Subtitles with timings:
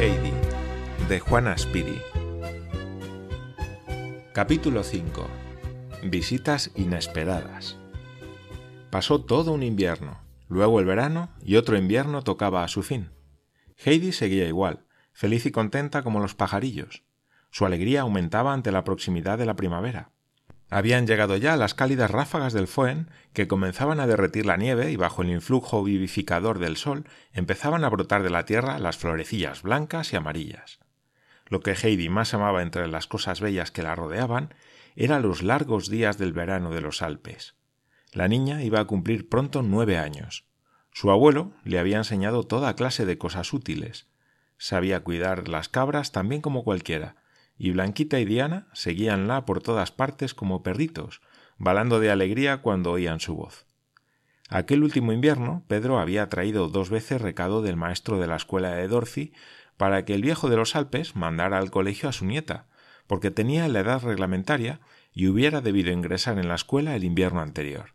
[0.00, 0.32] Heidi,
[1.08, 2.02] de Juana Spiri.
[4.32, 5.28] Capítulo 5.
[6.02, 7.76] Visitas inesperadas.
[8.90, 13.10] Pasó todo un invierno, luego el verano y otro invierno tocaba a su fin.
[13.84, 17.04] Heidi seguía igual, feliz y contenta como los pajarillos.
[17.50, 20.10] Su alegría aumentaba ante la proximidad de la primavera.
[20.70, 24.96] Habían llegado ya las cálidas ráfagas del Foen que comenzaban a derretir la nieve y
[24.96, 30.12] bajo el influjo vivificador del sol empezaban a brotar de la tierra las florecillas blancas
[30.12, 30.80] y amarillas.
[31.46, 34.54] Lo que Heidi más amaba entre las cosas bellas que la rodeaban
[34.96, 37.54] eran los largos días del verano de los Alpes.
[38.14, 40.44] La niña iba a cumplir pronto nueve años.
[40.92, 44.06] Su abuelo le había enseñado toda clase de cosas útiles.
[44.56, 47.16] Sabía cuidar las cabras tan bien como cualquiera,
[47.58, 51.22] y Blanquita y Diana seguíanla por todas partes como perritos,
[51.58, 53.66] balando de alegría cuando oían su voz.
[54.48, 58.86] Aquel último invierno Pedro había traído dos veces recado del maestro de la escuela de
[58.86, 59.32] Dorothy
[59.76, 62.68] para que el viejo de los Alpes mandara al colegio a su nieta,
[63.08, 64.78] porque tenía la edad reglamentaria
[65.12, 67.93] y hubiera debido ingresar en la escuela el invierno anterior.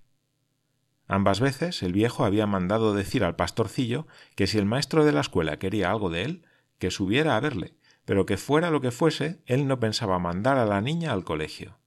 [1.11, 5.21] Ambas veces el viejo había mandado decir al pastorcillo que si el maestro de la
[5.21, 6.45] escuela quería algo de él,
[6.77, 7.73] que subiera a verle,
[8.05, 11.79] pero que fuera lo que fuese, él no pensaba mandar a la niña al colegio.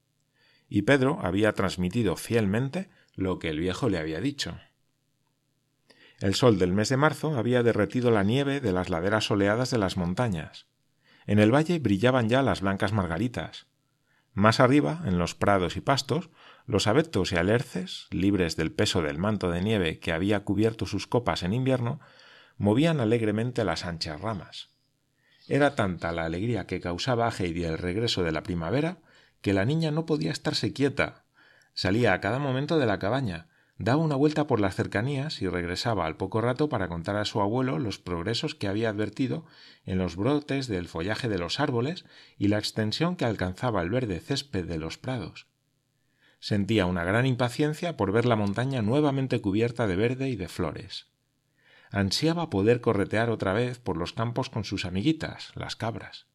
[0.67, 4.57] Y Pedro había transmitido fielmente lo que el viejo le había dicho.
[6.19, 9.77] El sol del mes de marzo había derretido la nieve de las laderas soleadas de
[9.77, 10.67] las montañas.
[11.27, 13.67] En el valle brillaban ya las blancas margaritas.
[14.33, 16.29] Más arriba, en los prados y pastos,
[16.65, 21.07] los abetos y alerces, libres del peso del manto de nieve que había cubierto sus
[21.07, 21.99] copas en invierno,
[22.57, 24.69] movían alegremente las anchas ramas.
[25.47, 28.99] Era tanta la alegría que causaba a Heidi el regreso de la primavera
[29.41, 31.25] que la niña no podía estarse quieta.
[31.73, 36.05] Salía a cada momento de la cabaña, daba una vuelta por las cercanías y regresaba
[36.05, 39.45] al poco rato para contar a su abuelo los progresos que había advertido
[39.83, 42.05] en los brotes del follaje de los árboles
[42.37, 45.52] y la extensión que alcanzaba el verde césped de los prados.
[46.43, 51.13] Sentía una gran impaciencia por ver la montaña nuevamente cubierta de verde y de flores
[51.93, 56.25] ansiaba poder corretear otra vez por los campos con sus amiguitas, las cabras.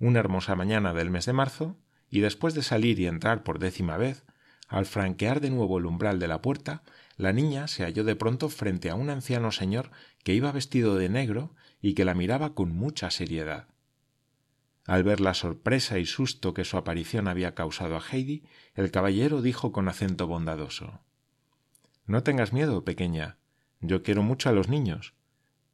[0.00, 1.76] Una hermosa mañana del mes de marzo,
[2.08, 4.24] y después de salir y entrar por décima vez,
[4.66, 6.82] al franquear de nuevo el umbral de la puerta,
[7.18, 9.90] la niña se halló de pronto frente a un anciano señor
[10.24, 13.68] que iba vestido de negro y que la miraba con mucha seriedad.
[14.88, 18.44] Al ver la sorpresa y susto que su aparición había causado a Heidi,
[18.74, 21.00] el caballero dijo con acento bondadoso
[22.06, 23.36] No tengas miedo, pequeña.
[23.82, 25.12] Yo quiero mucho a los niños.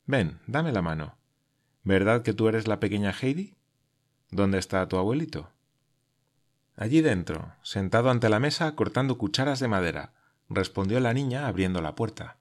[0.05, 1.17] Ven, dame la mano.
[1.85, 3.55] ¿Verdad que tú eres la pequeña Heidi?
[4.33, 5.53] ¿Dónde está tu abuelito?
[6.75, 10.13] Allí dentro, sentado ante la mesa cortando cucharas de madera,
[10.49, 12.39] respondió la niña abriendo la puerta.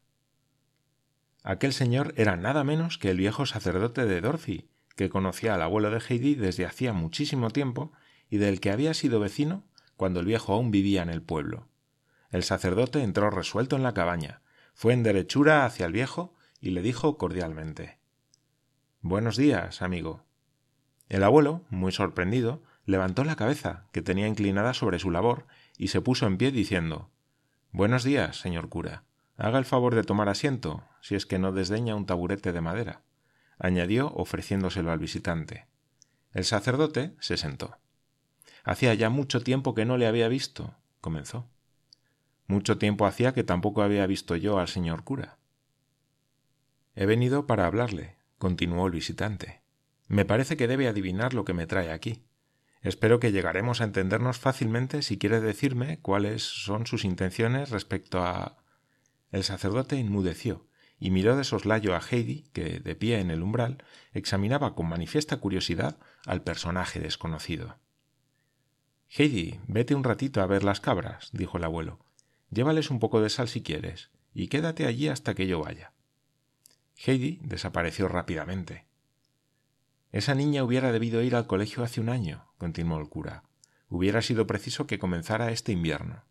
[1.43, 5.89] Aquel señor era nada menos que el viejo sacerdote de Dorothy, que conocía al abuelo
[5.89, 7.91] de Heidi desde hacía muchísimo tiempo
[8.29, 9.63] y del que había sido vecino
[9.95, 11.67] cuando el viejo aún vivía en el pueblo.
[12.29, 14.41] El sacerdote entró resuelto en la cabaña,
[14.73, 17.99] fue en derechura hacia el viejo y le dijo cordialmente
[19.01, 20.23] Buenos días, amigo.
[21.09, 25.45] El abuelo, muy sorprendido, levantó la cabeza, que tenía inclinada sobre su labor,
[25.77, 27.09] y se puso en pie diciendo
[27.71, 29.03] Buenos días, señor cura.
[29.37, 33.01] Haga el favor de tomar asiento, si es que no desdeña un taburete de madera,
[33.57, 35.67] añadió ofreciéndoselo al visitante.
[36.33, 37.77] El sacerdote se sentó.
[38.63, 41.49] Hacía ya mucho tiempo que no le había visto, comenzó.
[42.47, 45.37] Mucho tiempo hacía que tampoco había visto yo al señor cura.
[46.95, 49.61] He venido para hablarle, continuó el visitante.
[50.07, 52.23] Me parece que debe adivinar lo que me trae aquí.
[52.81, 58.57] Espero que llegaremos a entendernos fácilmente si quiere decirme cuáles son sus intenciones respecto a.
[59.31, 60.67] El sacerdote inmudeció
[61.03, 63.83] y miró de soslayo a Heidi, que, de pie en el umbral,
[64.13, 67.75] examinaba con manifiesta curiosidad al personaje desconocido.
[69.09, 71.99] Heidi, vete un ratito a ver las cabras, dijo el abuelo.
[72.51, 75.91] Llévales un poco de sal si quieres, y quédate allí hasta que yo vaya.
[76.95, 78.85] Heidi desapareció rápidamente.
[80.13, 83.43] Esa niña hubiera debido ir al colegio hace un año, continuó el cura.
[83.89, 86.23] Hubiera sido preciso que comenzara este invierno.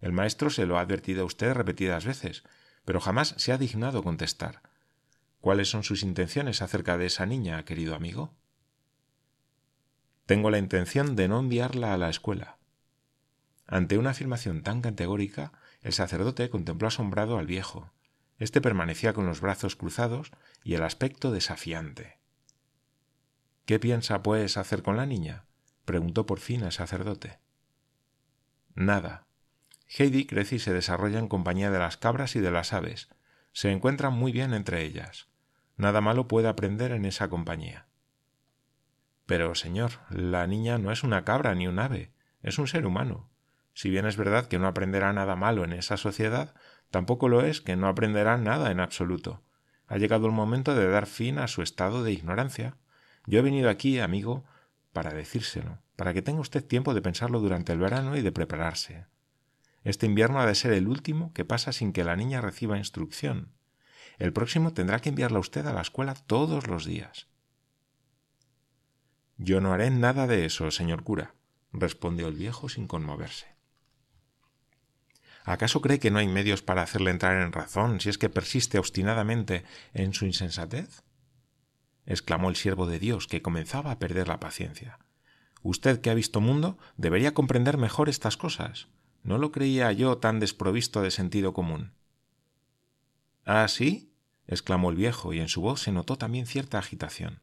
[0.00, 2.42] El maestro se lo ha advertido a usted repetidas veces,
[2.86, 4.62] pero jamás se ha dignado contestar.
[5.42, 8.32] ¿Cuáles son sus intenciones acerca de esa niña, querido amigo?
[10.24, 12.58] Tengo la intención de no enviarla a la escuela.
[13.66, 15.52] Ante una afirmación tan categórica,
[15.82, 17.92] el sacerdote contempló asombrado al viejo.
[18.38, 20.30] Este permanecía con los brazos cruzados
[20.62, 22.18] y el aspecto desafiante.
[23.64, 25.44] ¿Qué piensa, pues, hacer con la niña?
[25.84, 27.40] preguntó por fin el sacerdote.
[28.74, 29.25] Nada.
[29.88, 33.08] Heidi crece y se desarrolla en compañía de las cabras y de las aves.
[33.52, 35.28] Se encuentran muy bien entre ellas.
[35.76, 37.86] Nada malo puede aprender en esa compañía.
[39.26, 42.12] Pero, señor, la niña no es una cabra ni un ave,
[42.42, 43.28] es un ser humano.
[43.74, 46.54] Si bien es verdad que no aprenderá nada malo en esa sociedad,
[46.90, 49.42] tampoco lo es que no aprenderá nada en absoluto.
[49.86, 52.76] Ha llegado el momento de dar fin a su estado de ignorancia.
[53.26, 54.44] Yo he venido aquí, amigo,
[54.92, 59.06] para decírselo, para que tenga usted tiempo de pensarlo durante el verano y de prepararse.
[59.86, 63.52] Este invierno ha de ser el último que pasa sin que la niña reciba instrucción.
[64.18, 67.28] El próximo tendrá que enviarla usted a la escuela todos los días.
[69.36, 71.36] Yo no haré nada de eso, señor cura,
[71.72, 73.46] respondió el viejo sin conmoverse.
[75.44, 78.80] ¿Acaso cree que no hay medios para hacerle entrar en razón si es que persiste
[78.80, 79.62] obstinadamente
[79.94, 81.04] en su insensatez?
[82.06, 84.98] exclamó el siervo de Dios, que comenzaba a perder la paciencia.
[85.62, 88.88] Usted que ha visto mundo debería comprender mejor estas cosas.
[89.26, 91.92] No lo creía yo tan desprovisto de sentido común.
[93.44, 94.12] ¿Ah, sí?
[94.46, 97.40] exclamó el viejo, y en su voz se notó también cierta agitación.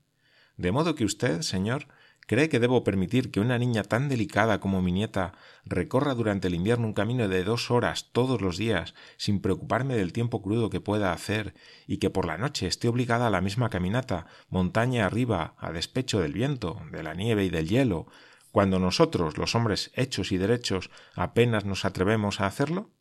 [0.56, 1.88] De modo que usted, señor,
[2.26, 5.34] ¿Cree que debo permitir que una niña tan delicada como mi nieta
[5.66, 10.14] recorra durante el invierno un camino de dos horas todos los días sin preocuparme del
[10.14, 11.54] tiempo crudo que pueda hacer
[11.86, 16.22] y que por la noche esté obligada a la misma caminata, montaña arriba, a despecho
[16.22, 18.08] del viento, de la nieve y del hielo,
[18.54, 22.92] cuando nosotros, los hombres hechos y derechos, apenas nos atrevemos a hacerlo?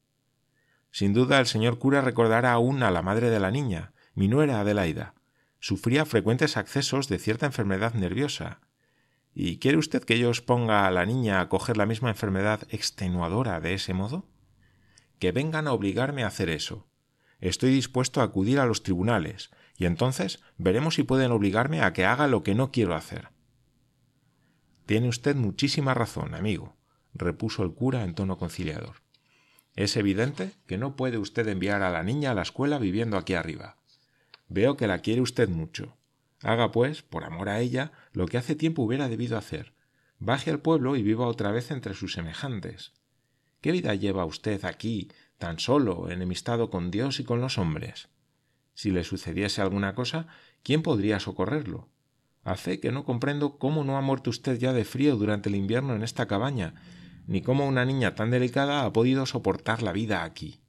[0.91, 4.61] Sin duda el señor cura recordará aún a la madre de la niña, mi nuera
[4.61, 5.15] Adelaida.
[5.61, 8.61] Sufría frecuentes accesos de cierta enfermedad nerviosa,
[9.35, 12.67] ¿Y quiere usted que yo os ponga a la niña a coger la misma enfermedad
[12.71, 14.27] extenuadora de ese modo?
[15.19, 16.87] Que vengan a obligarme a hacer eso.
[17.41, 22.07] Estoy dispuesto a acudir a los tribunales, y entonces veremos si pueden obligarme a que
[22.07, 23.29] haga lo que no quiero hacer.
[24.87, 26.77] Tiene usted muchísima razón, amigo,
[27.15, 28.97] repuso el cura en tono conciliador.
[29.75, 33.35] Es evidente que no puede usted enviar a la niña a la escuela viviendo aquí
[33.35, 33.77] arriba.
[34.49, 35.97] Veo que la quiere usted mucho.
[36.43, 39.73] Haga, pues, por amor a ella, lo que hace tiempo hubiera debido hacer.
[40.19, 42.93] Baje al pueblo y viva otra vez entre sus semejantes.
[43.61, 48.09] ¿Qué vida lleva usted aquí, tan solo, enemistado con Dios y con los hombres?
[48.75, 50.27] Si le sucediese alguna cosa,
[50.63, 51.89] ¿quién podría socorrerlo?
[52.45, 55.55] A fe que no comprendo cómo no ha muerto usted ya de frío durante el
[55.55, 56.75] invierno en esta cabaña,
[57.27, 60.61] ni cómo una niña tan delicada ha podido soportar la vida aquí.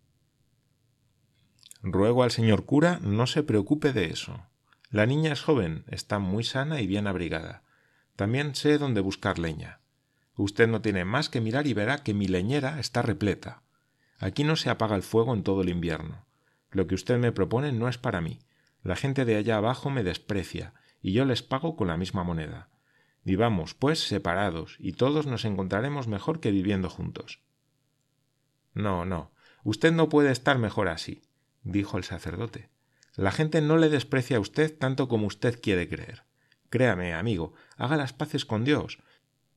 [1.81, 4.45] Ruego al señor cura no se preocupe de eso.
[4.89, 7.63] La niña es joven, está muy sana y bien abrigada.
[8.15, 9.79] También sé dónde buscar leña.
[10.35, 13.63] Usted no tiene más que mirar y verá que mi leñera está repleta.
[14.19, 16.25] Aquí no se apaga el fuego en todo el invierno.
[16.71, 18.39] Lo que usted me propone no es para mí.
[18.83, 20.73] La gente de allá abajo me desprecia,
[21.03, 22.69] y yo les pago con la misma moneda.
[23.23, 27.41] Vivamos, pues, separados, y todos nos encontraremos mejor que viviendo juntos.
[28.73, 29.31] No, no,
[29.63, 31.21] usted no puede estar mejor así,
[31.61, 32.69] dijo el sacerdote.
[33.15, 36.23] La gente no le desprecia a usted tanto como usted quiere creer.
[36.69, 38.97] Créame, amigo, haga las paces con Dios.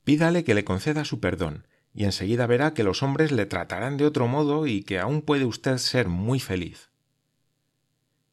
[0.03, 4.05] Pídale que le conceda su perdón, y enseguida verá que los hombres le tratarán de
[4.05, 6.86] otro modo y que aún puede usted ser muy feliz.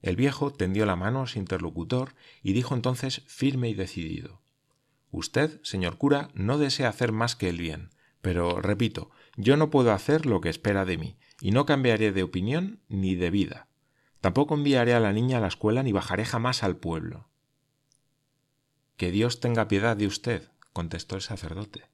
[0.04, 4.42] El viejo tendió la mano a su interlocutor y dijo entonces firme y decidido
[5.10, 7.88] Usted, señor cura, no desea hacer más que el bien,
[8.20, 12.22] pero, repito, yo no puedo hacer lo que espera de mí, y no cambiaré de
[12.22, 13.66] opinión ni de vida.
[14.20, 17.30] Tampoco enviaré a la niña a la escuela ni bajaré jamás al pueblo.
[18.98, 21.88] Que Dios tenga piedad de usted, contestó el sacerdote.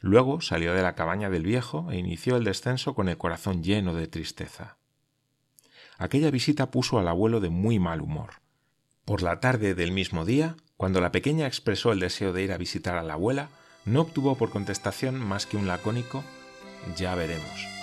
[0.00, 3.92] Luego salió de la cabaña del viejo e inició el descenso con el corazón lleno
[3.92, 4.78] de tristeza.
[5.98, 8.42] Aquella visita puso al abuelo de muy mal humor.
[9.04, 12.58] Por la tarde del mismo día, cuando la pequeña expresó el deseo de ir a
[12.58, 13.48] visitar a la abuela,
[13.84, 16.24] no obtuvo por contestación más que un lacónico
[16.96, 17.73] ya veremos.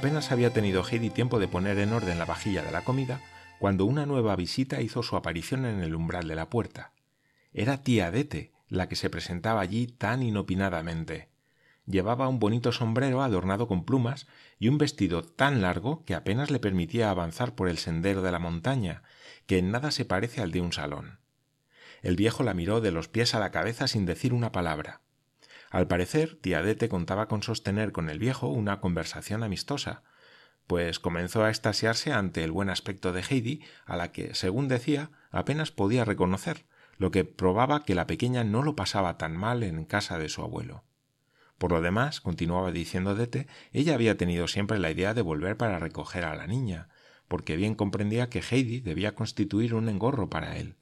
[0.00, 3.20] Apenas había tenido Heidi tiempo de poner en orden la vajilla de la comida
[3.58, 6.94] cuando una nueva visita hizo su aparición en el umbral de la puerta.
[7.52, 11.28] Era tía Dete la que se presentaba allí tan inopinadamente.
[11.84, 14.26] Llevaba un bonito sombrero adornado con plumas
[14.58, 18.38] y un vestido tan largo que apenas le permitía avanzar por el sendero de la
[18.38, 19.02] montaña,
[19.44, 21.18] que en nada se parece al de un salón.
[22.00, 25.02] El viejo la miró de los pies a la cabeza sin decir una palabra.
[25.70, 30.02] Al parecer, Tiadete contaba con sostener con el viejo una conversación amistosa,
[30.66, 35.10] pues comenzó a extasiarse ante el buen aspecto de Heidi, a la que, según decía,
[35.30, 36.66] apenas podía reconocer,
[36.98, 40.42] lo que probaba que la pequeña no lo pasaba tan mal en casa de su
[40.42, 40.84] abuelo.
[41.56, 45.78] Por lo demás, continuaba diciendo Dete, ella había tenido siempre la idea de volver para
[45.78, 46.88] recoger a la niña,
[47.28, 50.76] porque bien comprendía que Heidi debía constituir un engorro para él,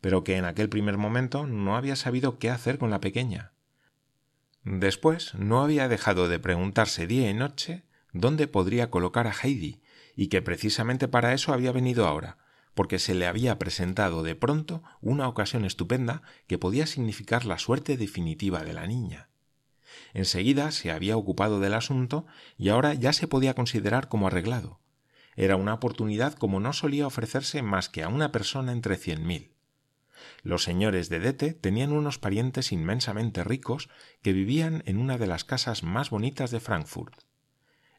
[0.00, 3.55] pero que en aquel primer momento no había sabido qué hacer con la pequeña.
[4.66, 9.80] Después no había dejado de preguntarse día y noche dónde podría colocar a Heidi,
[10.16, 12.38] y que precisamente para eso había venido ahora,
[12.74, 17.96] porque se le había presentado de pronto una ocasión estupenda que podía significar la suerte
[17.96, 19.28] definitiva de la niña.
[20.14, 22.26] Enseguida se había ocupado del asunto
[22.58, 24.80] y ahora ya se podía considerar como arreglado.
[25.36, 29.55] Era una oportunidad como no solía ofrecerse más que a una persona entre cien mil.
[30.42, 33.88] Los señores de Dete tenían unos parientes inmensamente ricos
[34.22, 37.14] que vivían en una de las casas más bonitas de Frankfurt.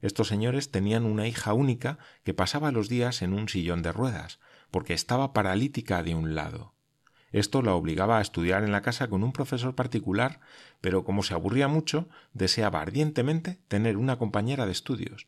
[0.02, 4.40] Estos señores tenían una hija única que pasaba los días en un sillón de ruedas,
[4.72, 6.74] porque estaba paralítica de un lado.
[7.32, 10.40] Esto la obligaba a estudiar en la casa con un profesor particular,
[10.82, 15.28] pero como se aburría mucho, deseaba ardientemente tener una compañera de estudios.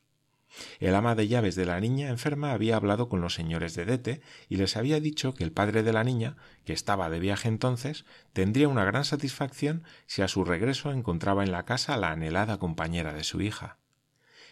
[0.79, 4.21] El ama de llaves de la niña enferma había hablado con los señores de Dete
[4.47, 8.05] y les había dicho que el padre de la niña, que estaba de viaje entonces,
[8.33, 13.13] tendría una gran satisfacción si a su regreso encontraba en la casa la anhelada compañera
[13.13, 13.77] de su hija.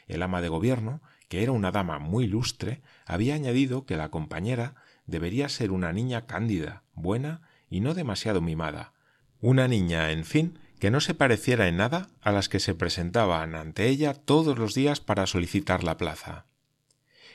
[0.08, 4.76] El ama de gobierno, que era una dama muy lustre, había añadido que la compañera
[5.06, 8.94] debería ser una niña cándida, buena y no demasiado mimada,
[9.42, 13.56] una niña, en fin, que no se pareciera en nada a las que se presentaban
[13.56, 16.46] ante ella todos los días para solicitar la plaza.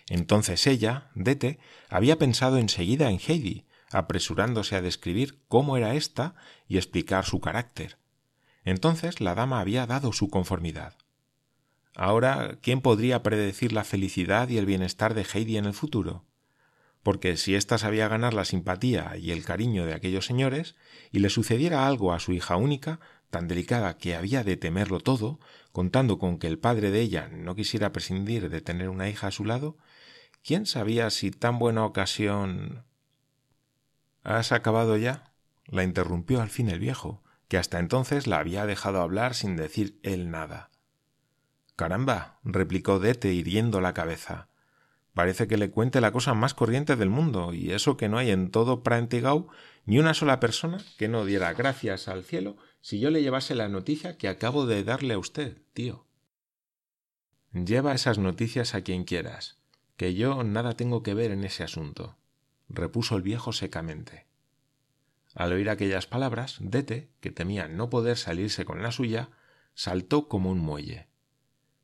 [0.08, 1.58] Entonces ella, Dete,
[1.88, 6.34] había pensado enseguida en Heidi, apresurándose a describir cómo era ésta
[6.66, 7.98] y explicar su carácter.
[8.64, 10.96] Entonces la dama había dado su conformidad.
[11.94, 16.24] Ahora, ¿quién podría predecir la felicidad y el bienestar de Heidi en el futuro?
[17.02, 20.76] Porque si ésta sabía ganar la simpatía y el cariño de aquellos señores,
[21.10, 23.00] y le sucediera algo a su hija única,
[23.32, 25.40] tan delicada que había de temerlo todo,
[25.72, 29.30] contando con que el padre de ella no quisiera prescindir de tener una hija a
[29.30, 29.78] su lado,
[30.44, 32.84] ¿quién sabía si tan buena ocasión.
[34.22, 35.32] ¿Has acabado ya?
[35.64, 39.98] la interrumpió al fin el viejo, que hasta entonces la había dejado hablar sin decir
[40.02, 40.68] él nada.
[41.74, 44.50] Caramba, replicó Dete hiriendo la cabeza.
[45.14, 48.30] Parece que le cuente la cosa más corriente del mundo, y eso que no hay
[48.30, 49.48] en todo Prantigau
[49.84, 53.68] ni una sola persona que no diera gracias al cielo si yo le llevase la
[53.68, 56.06] noticia que acabo de darle a usted, tío.
[57.52, 59.58] Lleva esas noticias a quien quieras,
[59.96, 62.16] que yo nada tengo que ver en ese asunto,
[62.68, 64.26] repuso el viejo secamente.
[65.34, 69.30] Al oír aquellas palabras, Dete, que temía no poder salirse con la suya,
[69.74, 71.08] saltó como un muelle.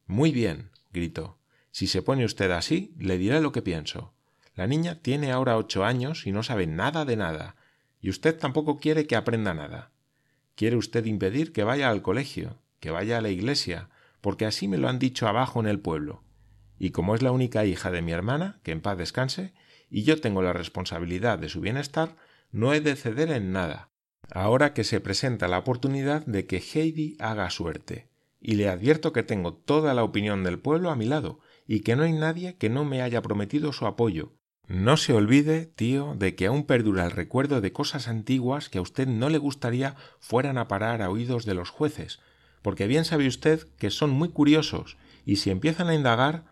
[0.06, 1.38] Muy bien, gritó.
[1.70, 4.14] Si se pone usted así, le diré lo que pienso.
[4.54, 7.56] La niña tiene ahora ocho años y no sabe nada de nada,
[8.00, 9.90] y usted tampoco quiere que aprenda nada.
[10.54, 13.88] Quiere usted impedir que vaya al colegio, que vaya a la iglesia,
[14.20, 16.22] porque así me lo han dicho abajo en el pueblo.
[16.78, 19.54] Y como es la única hija de mi hermana, que en paz descanse,
[19.90, 22.16] y yo tengo la responsabilidad de su bienestar,
[22.50, 23.90] no he de ceder en nada.
[24.30, 28.08] Ahora que se presenta la oportunidad de que Heidi haga suerte,
[28.40, 31.96] y le advierto que tengo toda la opinión del pueblo a mi lado, y que
[31.96, 34.37] no hay nadie que no me haya prometido su apoyo.
[34.68, 38.82] No se olvide, tío, de que aún perdura el recuerdo de cosas antiguas que a
[38.82, 42.20] usted no le gustaría fueran a parar a oídos de los jueces,
[42.60, 46.44] porque bien sabe usted que son muy curiosos, y si empiezan a indagar.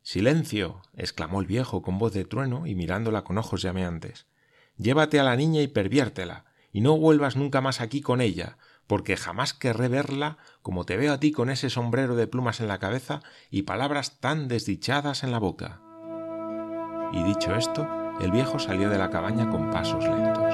[0.00, 0.80] Silencio.
[0.94, 4.26] exclamó el viejo con voz de trueno y mirándola con ojos llameantes.
[4.78, 8.56] Llévate a la niña y perviértela, y no vuelvas nunca más aquí con ella,
[8.86, 12.68] porque jamás querré verla como te veo a ti con ese sombrero de plumas en
[12.68, 13.20] la cabeza
[13.50, 15.83] y palabras tan desdichadas en la boca.
[17.14, 17.86] Y dicho esto,
[18.20, 20.52] el viejo salió de la cabaña con pasos lentos.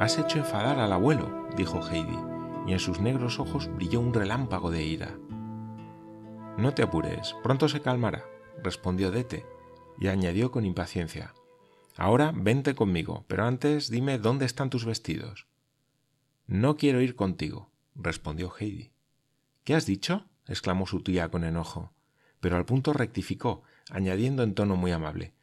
[0.00, 2.18] Has hecho enfadar al abuelo, dijo Heidi,
[2.66, 5.18] y en sus negros ojos brilló un relámpago de ira.
[6.58, 8.24] No te apures, pronto se calmará,
[8.64, 9.46] respondió Dete,
[10.00, 11.32] y añadió con impaciencia.
[11.96, 15.46] Ahora vente conmigo, pero antes dime dónde están tus vestidos.
[16.48, 18.90] No quiero ir contigo, respondió Heidi.
[19.62, 20.26] ¿Qué has dicho?
[20.48, 21.92] exclamó su tía con enojo,
[22.40, 25.34] pero al punto rectificó, añadiendo en tono muy amable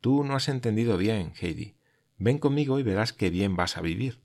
[0.00, 1.76] Tú no has entendido bien, Heidi.
[2.18, 4.18] Ven conmigo y verás qué bien vas a vivir.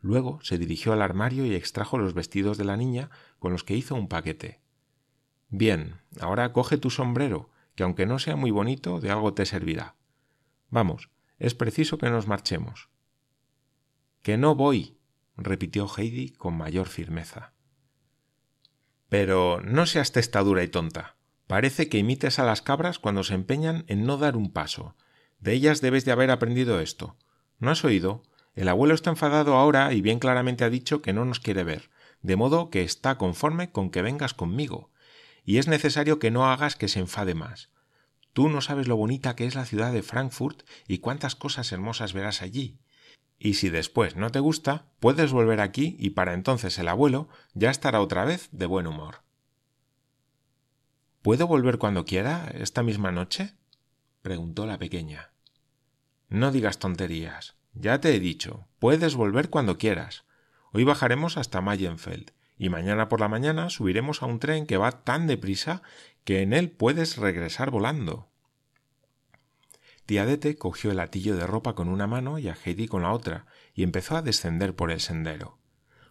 [0.00, 3.76] Luego se dirigió al armario y extrajo los vestidos de la niña con los que
[3.76, 4.61] hizo un paquete.
[5.54, 9.96] Bien, ahora coge tu sombrero, que aunque no sea muy bonito, de algo te servirá.
[10.70, 12.88] Vamos, es preciso que nos marchemos.
[14.22, 14.96] Que no voy,
[15.36, 17.52] repitió Heidi con mayor firmeza.
[19.10, 21.16] Pero no seas testadura y tonta.
[21.46, 24.96] Parece que imites a las cabras cuando se empeñan en no dar un paso.
[25.38, 27.18] De ellas debes de haber aprendido esto.
[27.58, 28.22] ¿No has oído?
[28.54, 31.90] El abuelo está enfadado ahora y bien claramente ha dicho que no nos quiere ver,
[32.22, 34.91] de modo que está conforme con que vengas conmigo.
[35.44, 37.70] Y es necesario que no hagas que se enfade más.
[38.32, 42.12] Tú no sabes lo bonita que es la ciudad de Frankfurt y cuántas cosas hermosas
[42.12, 42.78] verás allí.
[43.38, 47.70] Y si después no te gusta, puedes volver aquí y para entonces el abuelo ya
[47.70, 49.22] estará otra vez de buen humor.
[51.22, 53.54] ¿Puedo volver cuando quiera, esta misma noche?
[54.22, 55.32] preguntó la pequeña.
[56.28, 57.56] No digas tonterías.
[57.74, 60.24] Ya te he dicho, puedes volver cuando quieras.
[60.72, 65.02] Hoy bajaremos hasta Mayenfeld y mañana por la mañana subiremos a un tren que va
[65.02, 65.82] tan deprisa
[66.22, 68.28] que en él puedes regresar volando.
[70.06, 73.46] Tiadete cogió el atillo de ropa con una mano y a Heidi con la otra,
[73.74, 75.58] y empezó a descender por el sendero.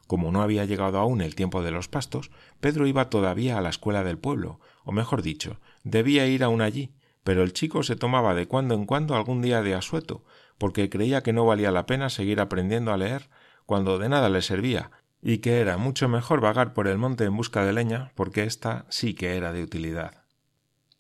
[0.08, 3.70] Como no había llegado aún el tiempo de los pastos, Pedro iba todavía a la
[3.70, 6.94] escuela del pueblo, o mejor dicho, debía ir aún allí,
[7.24, 10.26] pero el chico se tomaba de cuando en cuando algún día de asueto,
[10.58, 13.30] porque creía que no valía la pena seguir aprendiendo a leer
[13.66, 14.92] cuando de nada le servía,
[15.22, 18.86] y que era mucho mejor vagar por el monte en busca de leña, porque ésta
[18.90, 20.24] sí que era de utilidad.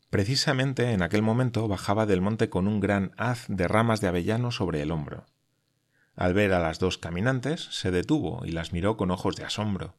[0.09, 4.51] Precisamente en aquel momento bajaba del monte con un gran haz de ramas de avellano
[4.51, 5.25] sobre el hombro.
[6.15, 9.95] Al ver a las dos caminantes, se detuvo y las miró con ojos de asombro.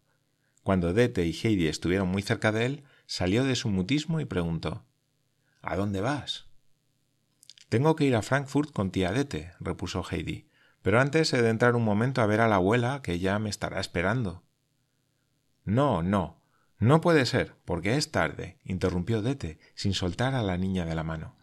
[0.63, 4.85] Cuando Dete y Heidi estuvieron muy cerca de él, salió de su mutismo y preguntó
[5.63, 6.47] ¿A dónde vas?
[7.69, 10.47] Tengo que ir a Frankfurt con tía Dete, repuso Heidi,
[10.83, 13.51] pero antes he de entrar un momento a ver a la abuela que ya me
[13.51, 14.43] estará esperando.
[15.65, 16.41] No, no,
[16.79, 21.05] no puede ser, porque es tarde, interrumpió Dete, sin soltar a la niña de la
[21.05, 21.37] mano.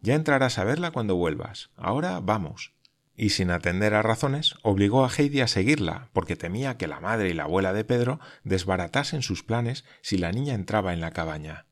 [0.00, 1.70] Ya entrarás a verla cuando vuelvas.
[1.76, 2.76] Ahora vamos
[3.16, 7.30] y sin atender a razones, obligó a Heidi a seguirla, porque temía que la madre
[7.30, 11.66] y la abuela de Pedro desbaratasen sus planes si la niña entraba en la cabaña.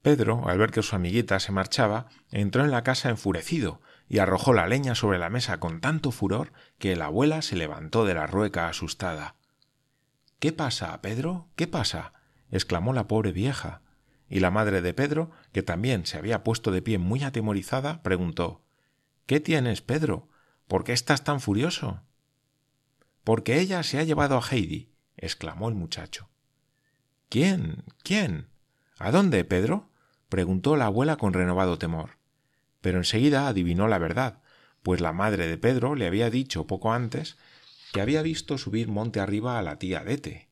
[0.00, 3.80] Pedro, al ver que su amiguita se marchaba, entró en la casa enfurecido
[4.12, 8.04] y arrojó la leña sobre la mesa con tanto furor que la abuela se levantó
[8.04, 9.36] de la rueca asustada.
[10.38, 11.48] ¿Qué pasa, Pedro?
[11.56, 12.12] ¿Qué pasa?
[12.50, 13.80] exclamó la pobre vieja.
[14.28, 18.62] Y la madre de Pedro, que también se había puesto de pie muy atemorizada, preguntó
[19.24, 20.28] ¿Qué tienes, Pedro?
[20.68, 22.02] ¿Por qué estás tan furioso?
[23.24, 26.28] Porque ella se ha llevado a Heidi, exclamó el muchacho.
[27.30, 27.82] ¿Quién?
[28.02, 28.50] ¿Quién?
[28.98, 29.88] ¿A dónde, Pedro?
[30.28, 32.21] preguntó la abuela con renovado temor.
[32.82, 34.42] Pero enseguida adivinó la verdad,
[34.82, 37.38] pues la madre de Pedro le había dicho poco antes
[37.92, 40.48] que había visto subir monte arriba a la tía Dete.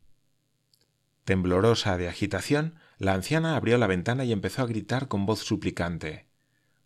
[1.25, 6.27] Temblorosa de agitación, la anciana abrió la ventana y empezó a gritar con voz suplicante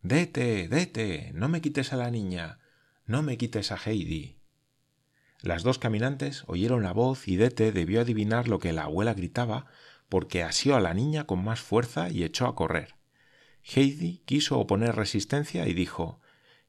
[0.02, 2.58] Dete, dete, no me quites a la niña,
[3.06, 4.36] no me quites a Heidi.
[5.40, 9.66] Las dos caminantes oyeron la voz y Dete debió adivinar lo que la abuela gritaba
[10.08, 12.93] porque asió a la niña con más fuerza y echó a correr.
[13.64, 16.20] Heidi quiso oponer resistencia y dijo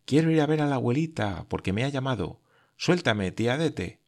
[0.05, 2.41] Quiero ir a ver a la abuelita porque me ha llamado.
[2.77, 3.99] Suéltame, tía Dete.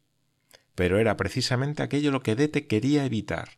[0.76, 3.58] Pero era precisamente aquello lo que Dete quería evitar.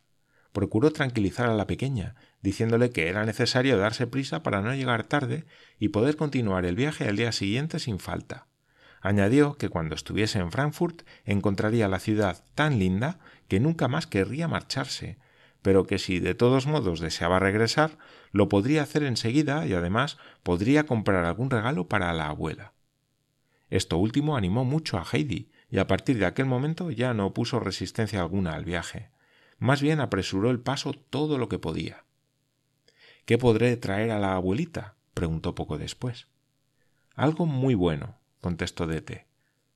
[0.52, 5.44] Procuró tranquilizar a la pequeña, diciéndole que era necesario darse prisa para no llegar tarde
[5.78, 8.48] y poder continuar el viaje al día siguiente sin falta.
[9.00, 14.48] Añadió que cuando estuviese en Frankfurt encontraría la ciudad tan linda que nunca más querría
[14.48, 15.18] marcharse,
[15.62, 17.98] pero que si de todos modos deseaba regresar,
[18.32, 22.72] lo podría hacer enseguida y además podría comprar algún regalo para la abuela.
[23.68, 27.60] Esto último animó mucho a Heidi, y a partir de aquel momento ya no opuso
[27.60, 29.10] resistencia alguna al viaje.
[29.58, 32.04] Más bien apresuró el paso todo lo que podía.
[33.24, 34.96] ¿Qué podré traer a la abuelita?
[35.14, 36.26] preguntó poco después.
[37.14, 39.26] Algo muy bueno, contestó Dete.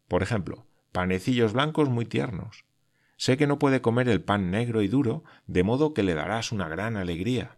[0.08, 2.64] Por ejemplo, panecillos blancos muy tiernos.
[3.24, 6.52] Sé que no puede comer el pan negro y duro, de modo que le darás
[6.52, 7.56] una gran alegría.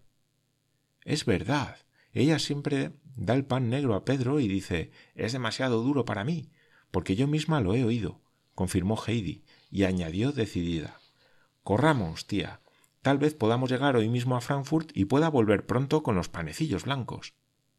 [1.02, 1.78] Es verdad.
[2.12, 6.52] Ella siempre da el pan negro a Pedro y dice es demasiado duro para mí,
[6.92, 8.20] porque yo misma lo he oído,
[8.54, 11.00] confirmó Heidi, y añadió decidida
[11.64, 12.60] Corramos, tía.
[13.02, 16.84] Tal vez podamos llegar hoy mismo a Frankfurt y pueda volver pronto con los panecillos
[16.84, 17.34] blancos.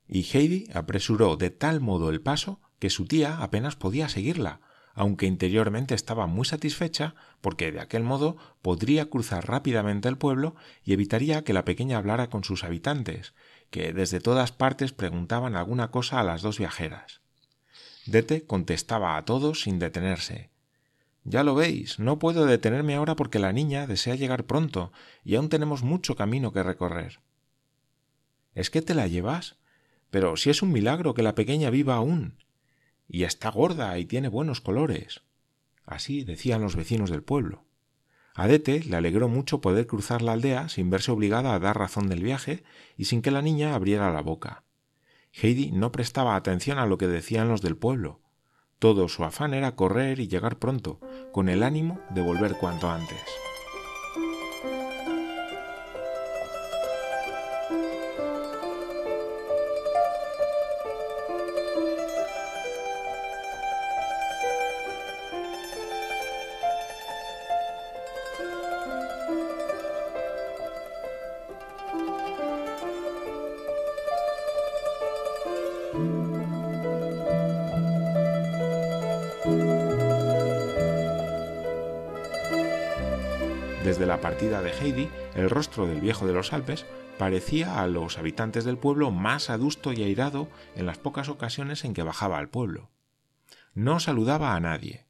[0.09, 4.59] Y Heidi apresuró de tal modo el paso que su tía apenas podía seguirla,
[4.97, 10.93] aunque interiormente estaba muy satisfecha porque de aquel modo podría cruzar rápidamente el pueblo y
[10.93, 13.35] evitaría que la pequeña hablara con sus habitantes,
[13.69, 17.21] que desde todas partes preguntaban alguna cosa a las dos viajeras.
[18.07, 20.49] Dete contestaba a todos sin detenerse.
[21.25, 24.91] Ya lo veis, no puedo detenerme ahora porque la niña desea llegar pronto
[25.23, 27.19] y aún tenemos mucho camino que recorrer.
[28.55, 29.57] ¿Es que te la llevas?
[30.09, 32.33] Pero si es un milagro que la pequeña viva aún.
[33.07, 35.21] Y está gorda y tiene buenos colores.
[35.85, 37.63] Así decían los vecinos del pueblo.
[38.35, 42.07] A Dete le alegró mucho poder cruzar la aldea sin verse obligada a dar razón
[42.07, 42.63] del viaje
[42.95, 44.63] y sin que la niña abriera la boca.
[45.33, 48.21] Heidi no prestaba atención a lo que decían los del pueblo.
[48.79, 50.99] Todo su afán era correr y llegar pronto,
[51.31, 53.19] con el ánimo de volver cuanto antes.
[83.83, 86.85] Desde la partida de Heidi, el rostro del viejo de los Alpes
[87.17, 91.93] parecía a los habitantes del pueblo más adusto y airado en las pocas ocasiones en
[91.93, 92.91] que bajaba al pueblo.
[93.73, 95.07] No saludaba a nadie.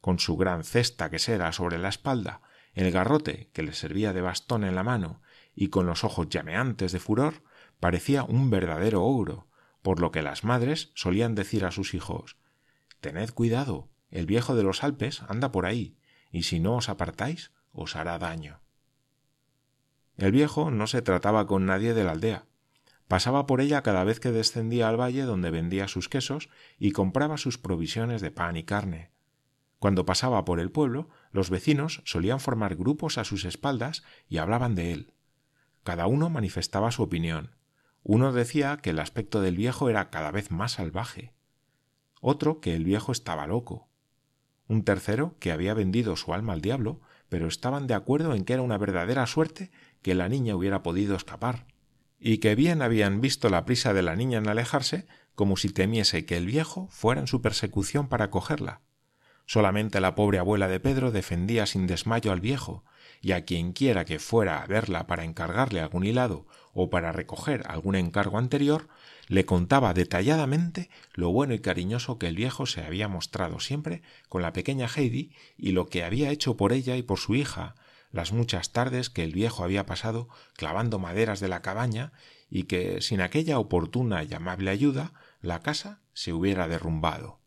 [0.00, 2.42] Con su gran cesta quesera sobre la espalda,
[2.74, 5.22] el garrote que le servía de bastón en la mano
[5.54, 7.42] y con los ojos llameantes de furor,
[7.80, 9.47] parecía un verdadero ogro,
[9.82, 12.36] por lo que las madres solían decir a sus hijos
[13.00, 15.96] Tened cuidado, el viejo de los Alpes anda por ahí,
[16.30, 18.60] y si no os apartáis, os hará daño.
[20.16, 22.46] El viejo no se trataba con nadie de la aldea.
[23.06, 27.38] Pasaba por ella cada vez que descendía al valle donde vendía sus quesos y compraba
[27.38, 29.12] sus provisiones de pan y carne.
[29.78, 34.74] Cuando pasaba por el pueblo, los vecinos solían formar grupos a sus espaldas y hablaban
[34.74, 35.14] de él.
[35.84, 37.54] Cada uno manifestaba su opinión.
[38.08, 41.34] Uno decía que el aspecto del viejo era cada vez más salvaje.
[42.22, 43.90] Otro que el viejo estaba loco.
[44.66, 48.54] Un tercero que había vendido su alma al diablo pero estaban de acuerdo en que
[48.54, 51.66] era una verdadera suerte que la niña hubiera podido escapar,
[52.18, 56.24] y que bien habían visto la prisa de la niña en alejarse, como si temiese
[56.24, 58.80] que el viejo fuera en su persecución para cogerla.
[59.44, 62.84] Solamente la pobre abuela de Pedro defendía sin desmayo al viejo,
[63.20, 66.46] y a quien quiera que fuera a verla para encargarle algún hilado
[66.80, 68.88] o para recoger algún encargo anterior,
[69.26, 74.42] le contaba detalladamente lo bueno y cariñoso que el viejo se había mostrado siempre con
[74.42, 77.74] la pequeña Heidi y lo que había hecho por ella y por su hija,
[78.12, 82.12] las muchas tardes que el viejo había pasado clavando maderas de la cabaña
[82.48, 87.40] y que sin aquella oportuna y amable ayuda la casa se hubiera derrumbado.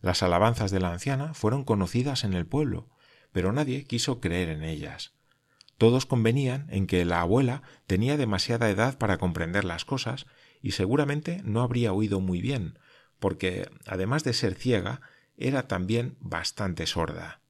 [0.00, 2.88] Las alabanzas de la anciana fueron conocidas en el pueblo,
[3.32, 5.15] pero nadie quiso creer en ellas.
[5.78, 10.26] Todos convenían en que la abuela tenía demasiada edad para comprender las cosas
[10.62, 12.78] y seguramente no habría oído muy bien,
[13.18, 15.00] porque, además de ser ciega,
[15.36, 17.40] era también bastante sorda.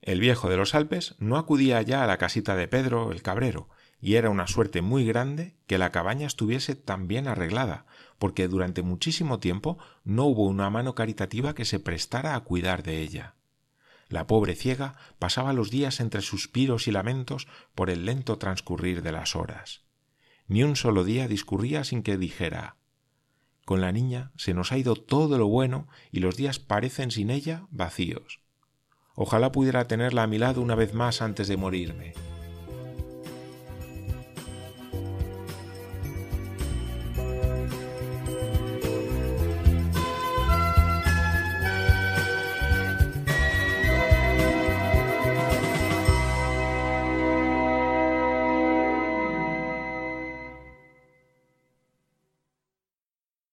[0.00, 3.68] El viejo de los Alpes no acudía ya a la casita de Pedro el cabrero,
[4.00, 7.86] y era una suerte muy grande que la cabaña estuviese tan bien arreglada,
[8.18, 13.00] porque durante muchísimo tiempo no hubo una mano caritativa que se prestara a cuidar de
[13.00, 13.34] ella.
[14.08, 19.12] La pobre ciega pasaba los días entre suspiros y lamentos por el lento transcurrir de
[19.12, 19.82] las horas.
[20.46, 22.76] Ni un solo día discurría sin que dijera
[23.64, 27.30] Con la niña se nos ha ido todo lo bueno y los días parecen sin
[27.30, 28.40] ella vacíos.
[29.14, 32.14] Ojalá pudiera tenerla a mi lado una vez más antes de morirme.